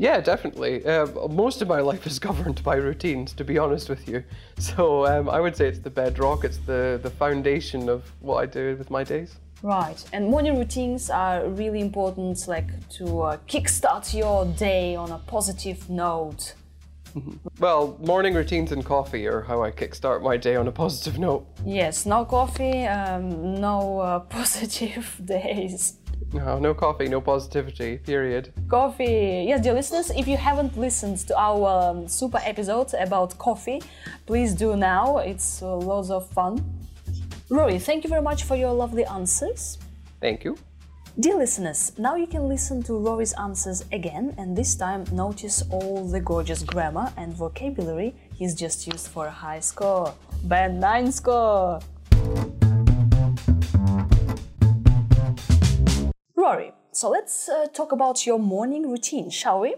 Yeah, 0.00 0.18
definitely. 0.22 0.82
Uh, 0.86 1.06
most 1.28 1.60
of 1.60 1.68
my 1.68 1.80
life 1.90 2.06
is 2.06 2.18
governed 2.18 2.64
by 2.64 2.76
routines, 2.76 3.34
to 3.34 3.44
be 3.44 3.58
honest 3.58 3.90
with 3.90 4.08
you. 4.08 4.24
So 4.58 5.06
um, 5.06 5.28
I 5.28 5.40
would 5.40 5.54
say 5.54 5.68
it's 5.68 5.78
the 5.78 5.90
bedrock, 5.90 6.42
it's 6.42 6.56
the, 6.56 6.98
the 7.02 7.10
foundation 7.10 7.90
of 7.90 8.10
what 8.20 8.36
I 8.36 8.46
do 8.46 8.76
with 8.78 8.90
my 8.90 9.04
days. 9.04 9.36
Right, 9.62 10.02
and 10.14 10.30
morning 10.30 10.58
routines 10.58 11.10
are 11.10 11.46
really 11.46 11.80
important, 11.80 12.48
like 12.48 12.88
to 12.96 13.20
uh, 13.20 13.36
kickstart 13.46 14.14
your 14.14 14.46
day 14.46 14.96
on 14.96 15.12
a 15.12 15.18
positive 15.18 15.90
note. 15.90 16.54
Well, 17.58 17.98
morning 18.00 18.34
routines 18.34 18.72
and 18.72 18.84
coffee 18.84 19.26
are 19.26 19.42
how 19.42 19.62
I 19.62 19.70
kickstart 19.70 20.22
my 20.22 20.38
day 20.38 20.56
on 20.56 20.68
a 20.68 20.72
positive 20.72 21.18
note. 21.18 21.46
Yes, 21.66 22.06
no 22.06 22.24
coffee, 22.24 22.86
um, 22.86 23.60
no 23.60 24.00
uh, 24.00 24.18
positive 24.38 25.20
days. 25.22 25.98
No, 26.32 26.58
no 26.58 26.74
coffee, 26.74 27.08
no 27.08 27.20
positivity, 27.20 27.98
period. 27.98 28.52
Coffee. 28.68 29.44
Yes, 29.48 29.62
dear 29.62 29.74
listeners, 29.74 30.10
if 30.10 30.28
you 30.28 30.36
haven't 30.36 30.76
listened 30.78 31.18
to 31.28 31.36
our 31.38 31.90
um, 31.90 32.08
super 32.08 32.40
episode 32.44 32.94
about 32.94 33.36
coffee, 33.38 33.82
please 34.26 34.54
do 34.54 34.76
now. 34.76 35.18
It's 35.18 35.62
uh, 35.62 35.74
loads 35.76 36.10
of 36.10 36.28
fun. 36.30 36.64
Rory, 37.48 37.78
thank 37.78 38.04
you 38.04 38.10
very 38.10 38.22
much 38.22 38.44
for 38.44 38.54
your 38.54 38.72
lovely 38.72 39.04
answers. 39.04 39.78
Thank 40.20 40.44
you. 40.44 40.56
Dear 41.18 41.38
listeners, 41.38 41.92
now 41.98 42.14
you 42.14 42.28
can 42.28 42.48
listen 42.48 42.82
to 42.84 42.94
Rory's 42.94 43.32
answers 43.32 43.84
again 43.92 44.34
and 44.38 44.56
this 44.56 44.76
time 44.76 45.04
notice 45.10 45.62
all 45.70 46.06
the 46.06 46.20
gorgeous 46.20 46.62
grammar 46.62 47.12
and 47.16 47.34
vocabulary 47.34 48.14
he's 48.32 48.54
just 48.54 48.86
used 48.86 49.08
for 49.08 49.26
a 49.26 49.30
high 49.30 49.60
score. 49.60 50.14
Band 50.44 50.80
9 50.80 51.10
score! 51.12 51.80
So 56.92 57.08
let's 57.08 57.48
uh, 57.48 57.68
talk 57.72 57.92
about 57.92 58.26
your 58.26 58.38
morning 58.38 58.90
routine, 58.90 59.30
shall 59.30 59.60
we? 59.60 59.76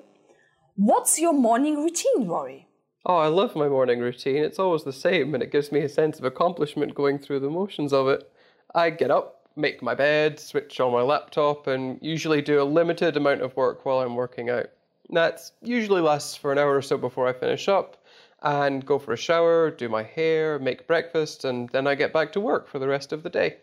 What's 0.77 1.19
your 1.19 1.35
morning 1.35 1.77
routine, 1.77 2.27
Rory? 2.27 2.67
Oh, 3.05 3.19
I 3.19 3.27
love 3.27 3.55
my 3.55 3.69
morning 3.69 4.01
routine. 4.01 4.43
It's 4.43 4.59
always 4.59 4.83
the 4.83 4.93
same 4.93 5.35
and 5.35 5.43
it 5.43 5.53
gives 5.53 5.71
me 5.71 5.81
a 5.81 5.89
sense 5.89 6.19
of 6.19 6.25
accomplishment 6.25 6.95
going 6.95 7.19
through 7.19 7.41
the 7.41 7.51
motions 7.51 7.93
of 7.93 8.09
it. 8.09 8.31
I 8.75 8.89
get 8.89 9.11
up, 9.11 9.51
make 9.57 9.83
my 9.83 9.95
bed, 9.95 10.41
switch 10.41 10.81
on 10.81 10.93
my 10.93 11.03
laptop, 11.03 11.67
and 11.67 11.99
usually 12.01 12.41
do 12.41 12.63
a 12.63 12.65
limited 12.65 13.19
amount 13.19 13.43
of 13.43 13.55
work 13.57 13.85
while 13.85 14.01
I'm 14.01 14.17
working 14.17 14.49
out. 14.49 14.71
That 15.11 15.43
usually 15.61 16.01
lasts 16.01 16.37
for 16.37 16.53
an 16.53 16.59
hour 16.59 16.75
or 16.75 16.83
so 16.83 16.97
before 16.97 17.29
I 17.29 17.35
finish 17.35 17.69
up 17.69 18.03
and 18.43 18.87
go 18.87 18.99
for 18.99 19.13
a 19.13 19.17
shower, 19.19 19.71
do 19.71 19.91
my 19.91 20.03
hair, 20.03 20.59
make 20.59 20.87
breakfast, 20.87 21.45
and 21.45 21.69
then 21.69 21.87
I 21.87 21.95
get 21.95 22.15
back 22.15 22.33
to 22.33 22.41
work 22.41 22.67
for 22.67 22.79
the 22.79 22.89
rest 22.89 23.13
of 23.13 23.23
the 23.23 23.31
day. 23.31 23.59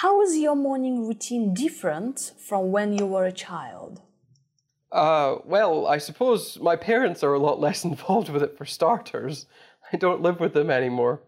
How 0.00 0.20
is 0.20 0.36
your 0.36 0.54
morning 0.54 1.06
routine 1.08 1.54
different 1.54 2.34
from 2.36 2.70
when 2.70 2.92
you 2.92 3.06
were 3.06 3.24
a 3.24 3.32
child? 3.32 4.02
Uh, 4.92 5.36
well, 5.46 5.86
I 5.86 5.96
suppose 5.96 6.58
my 6.60 6.76
parents 6.76 7.24
are 7.24 7.32
a 7.32 7.38
lot 7.38 7.58
less 7.66 7.82
involved 7.82 8.28
with 8.28 8.42
it 8.42 8.58
for 8.58 8.66
starters. 8.66 9.46
I 9.90 9.96
don't 9.96 10.20
live 10.20 10.38
with 10.38 10.52
them 10.52 10.70
anymore. 10.70 11.20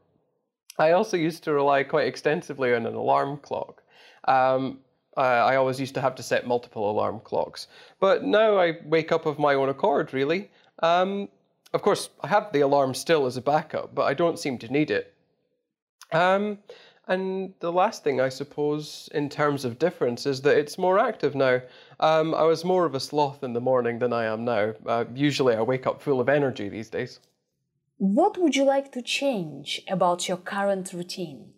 I 0.78 0.92
also 0.92 1.16
used 1.16 1.44
to 1.44 1.54
rely 1.54 1.82
quite 1.82 2.08
extensively 2.08 2.74
on 2.74 2.84
an 2.84 2.94
alarm 2.94 3.38
clock. 3.38 3.82
Um, 4.24 4.80
I, 5.16 5.56
always 5.56 5.80
used 5.80 5.94
to 5.94 6.02
have 6.02 6.14
to 6.16 6.22
set 6.22 6.46
multiple 6.46 6.90
alarm 6.90 7.20
clocks. 7.20 7.68
But 8.00 8.22
now 8.22 8.58
I 8.58 8.74
wake 8.84 9.12
up 9.12 9.24
of 9.24 9.38
my 9.38 9.54
own 9.54 9.70
accord, 9.70 10.12
really. 10.12 10.50
Um, 10.82 11.30
of 11.72 11.80
course, 11.80 12.10
I 12.20 12.28
have 12.28 12.52
the 12.52 12.60
alarm 12.60 12.92
still 12.92 13.24
as 13.24 13.38
a 13.38 13.40
backup, 13.40 13.94
but 13.94 14.02
I 14.02 14.12
don't 14.12 14.38
seem 14.38 14.58
to 14.58 14.70
need 14.70 14.90
it. 14.90 15.14
Um, 16.12 16.58
and 17.08 17.54
the 17.60 17.72
last 17.72 18.04
thing, 18.04 18.20
I 18.20 18.28
suppose, 18.28 19.08
in 19.12 19.28
terms 19.28 19.64
of 19.64 19.78
difference, 19.78 20.26
is 20.26 20.42
that 20.42 20.58
it's 20.58 20.78
more 20.78 20.98
active 20.98 21.34
now. 21.34 21.60
Um, 21.98 22.34
I 22.34 22.42
was 22.42 22.64
more 22.64 22.84
of 22.84 22.94
a 22.94 23.00
sloth 23.00 23.42
in 23.42 23.54
the 23.54 23.60
morning 23.60 23.98
than 23.98 24.12
I 24.12 24.24
am 24.24 24.44
now. 24.44 24.74
Uh, 24.86 25.04
usually, 25.14 25.56
I 25.56 25.62
wake 25.62 25.86
up 25.86 26.02
full 26.02 26.20
of 26.20 26.28
energy 26.28 26.68
these 26.68 26.90
days. 26.90 27.20
What 27.96 28.38
would 28.38 28.54
you 28.54 28.64
like 28.64 28.92
to 28.92 29.02
change 29.02 29.82
about 29.88 30.28
your 30.28 30.36
current 30.36 30.92
routine? 30.92 31.52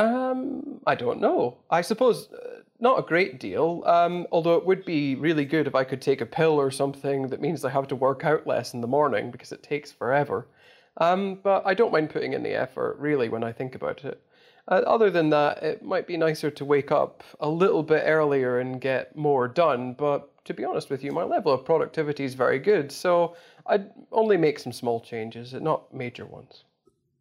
Um, 0.00 0.80
I 0.86 0.94
don't 0.94 1.20
know. 1.20 1.58
I 1.70 1.82
suppose 1.82 2.32
uh, 2.32 2.62
not 2.80 2.98
a 2.98 3.06
great 3.06 3.38
deal. 3.38 3.82
Um, 3.86 4.26
although 4.32 4.56
it 4.56 4.64
would 4.64 4.84
be 4.84 5.14
really 5.14 5.44
good 5.44 5.66
if 5.66 5.74
I 5.74 5.84
could 5.84 6.00
take 6.00 6.22
a 6.22 6.26
pill 6.26 6.58
or 6.58 6.70
something 6.70 7.28
that 7.28 7.40
means 7.40 7.64
I 7.64 7.70
have 7.70 7.86
to 7.88 7.96
work 7.96 8.24
out 8.24 8.46
less 8.46 8.72
in 8.72 8.80
the 8.80 8.86
morning 8.86 9.30
because 9.30 9.52
it 9.52 9.62
takes 9.62 9.92
forever. 9.92 10.48
Um, 10.96 11.38
but 11.42 11.62
I 11.66 11.74
don't 11.74 11.92
mind 11.92 12.10
putting 12.10 12.32
in 12.32 12.42
the 12.42 12.54
effort, 12.54 12.96
really, 12.98 13.28
when 13.28 13.44
I 13.44 13.52
think 13.52 13.74
about 13.74 14.04
it. 14.04 14.20
Uh, 14.68 14.82
other 14.86 15.10
than 15.10 15.30
that, 15.30 15.62
it 15.62 15.82
might 15.82 16.06
be 16.06 16.16
nicer 16.16 16.50
to 16.50 16.64
wake 16.64 16.92
up 16.92 17.24
a 17.40 17.48
little 17.48 17.82
bit 17.82 18.02
earlier 18.06 18.60
and 18.60 18.80
get 18.80 19.16
more 19.16 19.48
done. 19.48 19.94
But 19.94 20.44
to 20.44 20.54
be 20.54 20.64
honest 20.64 20.90
with 20.90 21.02
you, 21.02 21.12
my 21.12 21.24
level 21.24 21.52
of 21.52 21.64
productivity 21.64 22.24
is 22.24 22.34
very 22.34 22.58
good, 22.58 22.92
so 22.92 23.36
I'd 23.66 23.90
only 24.12 24.36
make 24.36 24.58
some 24.58 24.72
small 24.72 25.00
changes, 25.00 25.52
not 25.54 25.92
major 25.92 26.26
ones. 26.26 26.64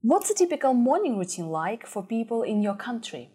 What's 0.02 0.30
a 0.30 0.34
typical 0.34 0.74
morning 0.74 1.18
routine 1.18 1.50
like 1.50 1.86
for 1.86 2.04
people 2.04 2.44
in 2.44 2.62
your 2.62 2.76
country? 2.76 3.32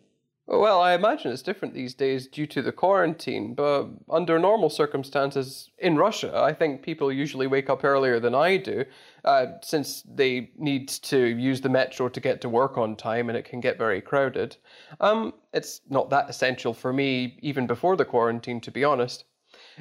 Well, 0.46 0.80
I 0.80 0.92
imagine 0.92 1.32
it's 1.32 1.40
different 1.42 1.72
these 1.72 1.94
days 1.94 2.26
due 2.26 2.46
to 2.48 2.60
the 2.60 2.70
quarantine, 2.72 3.54
but 3.54 3.88
under 4.10 4.38
normal 4.38 4.68
circumstances 4.68 5.70
in 5.78 5.96
Russia, 5.96 6.36
I 6.36 6.52
think 6.52 6.82
people 6.82 7.10
usually 7.10 7.46
wake 7.46 7.70
up 7.70 7.82
earlier 7.82 8.20
than 8.20 8.34
I 8.34 8.58
do, 8.58 8.84
uh, 9.24 9.46
since 9.62 10.02
they 10.02 10.50
need 10.58 10.88
to 10.88 11.18
use 11.18 11.62
the 11.62 11.70
metro 11.70 12.10
to 12.10 12.20
get 12.20 12.42
to 12.42 12.50
work 12.50 12.76
on 12.76 12.94
time 12.94 13.30
and 13.30 13.38
it 13.38 13.46
can 13.46 13.60
get 13.60 13.78
very 13.78 14.02
crowded. 14.02 14.58
Um, 15.00 15.32
it's 15.54 15.80
not 15.88 16.10
that 16.10 16.28
essential 16.28 16.74
for 16.74 16.92
me 16.92 17.38
even 17.40 17.66
before 17.66 17.96
the 17.96 18.04
quarantine, 18.04 18.60
to 18.62 18.70
be 18.70 18.84
honest. 18.84 19.24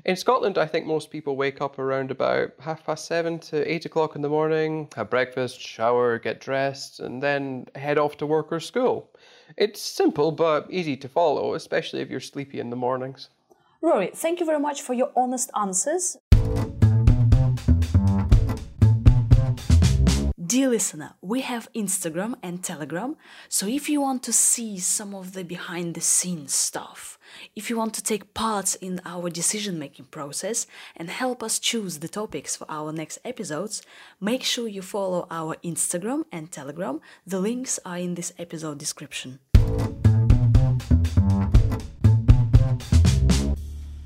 In 0.05 0.15
Scotland, 0.15 0.57
I 0.57 0.65
think 0.65 0.85
most 0.85 1.11
people 1.11 1.35
wake 1.35 1.61
up 1.61 1.77
around 1.77 2.09
about 2.09 2.53
half 2.59 2.83
past 2.85 3.05
seven 3.05 3.39
to 3.39 3.71
eight 3.71 3.85
o'clock 3.85 4.15
in 4.15 4.21
the 4.21 4.29
morning, 4.29 4.89
have 4.95 5.09
breakfast, 5.09 5.59
shower, 5.59 6.17
get 6.17 6.39
dressed, 6.39 6.99
and 6.99 7.21
then 7.21 7.67
head 7.75 7.97
off 7.97 8.17
to 8.17 8.25
work 8.25 8.51
or 8.51 8.59
school. 8.59 9.11
It's 9.55 9.79
simple 9.79 10.31
but 10.31 10.67
easy 10.71 10.97
to 10.97 11.07
follow, 11.07 11.53
especially 11.53 12.01
if 12.01 12.09
you're 12.09 12.19
sleepy 12.19 12.59
in 12.59 12.69
the 12.69 12.75
mornings. 12.75 13.29
Rory, 13.81 14.11
thank 14.13 14.39
you 14.39 14.45
very 14.45 14.59
much 14.59 14.81
for 14.81 14.93
your 14.93 15.11
Dear 20.53 20.69
listener, 20.69 21.15
we 21.19 21.41
have 21.41 21.67
Instagram 21.73 22.35
and 22.43 22.63
Telegram, 22.63 23.15
so 23.49 23.65
if 23.65 23.89
you 23.89 23.99
want 24.01 24.21
to 24.21 24.31
see 24.31 24.77
some 24.77 25.15
of 25.15 25.33
the 25.33 25.43
behind 25.43 25.95
the 25.95 25.99
scenes 25.99 26.53
stuff, 26.53 27.17
if 27.55 27.71
you 27.71 27.75
want 27.75 27.95
to 27.95 28.03
take 28.03 28.35
part 28.35 28.75
in 28.75 29.01
our 29.03 29.31
decision 29.31 29.79
making 29.79 30.05
process 30.11 30.67
and 30.95 31.09
help 31.09 31.41
us 31.41 31.57
choose 31.57 31.97
the 31.97 32.07
topics 32.07 32.55
for 32.55 32.67
our 32.69 32.91
next 32.91 33.17
episodes, 33.25 33.81
make 34.21 34.43
sure 34.43 34.67
you 34.67 34.83
follow 34.83 35.25
our 35.31 35.55
Instagram 35.63 36.23
and 36.31 36.51
Telegram. 36.51 37.01
The 37.25 37.39
links 37.39 37.79
are 37.83 37.97
in 37.97 38.13
this 38.13 38.31
episode 38.37 38.77
description. 38.77 39.39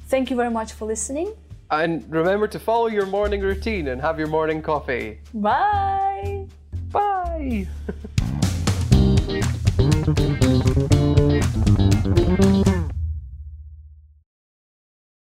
Thank 0.07 0.29
you 0.29 0.37
very 0.37 0.51
much 0.51 0.71
for 0.71 0.85
listening. 0.85 1.33
And 1.69 2.09
remember 2.09 2.47
to 2.47 2.57
follow 2.57 2.87
your 2.87 3.05
morning 3.05 3.41
routine 3.41 3.89
and 3.89 3.99
have 3.99 4.17
your 4.17 4.29
morning 4.29 4.61
coffee. 4.61 5.19
Bye! 5.33 5.96
Bye. 7.47 7.65